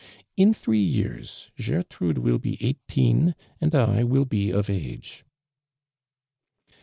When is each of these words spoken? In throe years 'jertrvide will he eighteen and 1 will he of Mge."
In 0.35 0.51
throe 0.51 0.73
years 0.73 1.51
'jertrvide 1.59 2.17
will 2.17 2.39
he 2.39 2.57
eighteen 2.59 3.35
and 3.61 3.71
1 3.71 4.09
will 4.09 4.25
he 4.31 4.49
of 4.51 4.65
Mge." 4.65 5.21